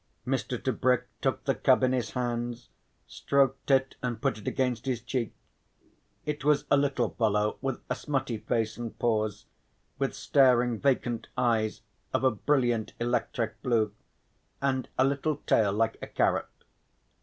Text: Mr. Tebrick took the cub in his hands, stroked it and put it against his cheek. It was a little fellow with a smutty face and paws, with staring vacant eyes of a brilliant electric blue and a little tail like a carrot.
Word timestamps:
Mr. 0.25 0.57
Tebrick 0.59 1.03
took 1.21 1.43
the 1.43 1.53
cub 1.53 1.83
in 1.83 1.93
his 1.93 2.09
hands, 2.13 2.69
stroked 3.05 3.69
it 3.69 3.97
and 4.01 4.19
put 4.19 4.39
it 4.39 4.47
against 4.47 4.87
his 4.87 4.99
cheek. 4.99 5.31
It 6.25 6.43
was 6.43 6.65
a 6.71 6.75
little 6.75 7.09
fellow 7.11 7.59
with 7.61 7.81
a 7.87 7.93
smutty 7.93 8.39
face 8.39 8.77
and 8.77 8.97
paws, 8.97 9.45
with 9.99 10.15
staring 10.15 10.79
vacant 10.79 11.27
eyes 11.37 11.81
of 12.15 12.23
a 12.23 12.31
brilliant 12.31 12.93
electric 12.99 13.61
blue 13.61 13.93
and 14.59 14.89
a 14.97 15.05
little 15.05 15.35
tail 15.45 15.71
like 15.71 15.97
a 16.01 16.07
carrot. 16.07 16.49